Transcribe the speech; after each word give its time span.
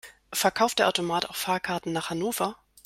Verkauft 0.33 0.79
der 0.79 0.87
Automat 0.87 1.29
auch 1.29 1.35
Fahrkarten 1.35 1.91
nach 1.93 2.09
Hannover? 2.09 2.57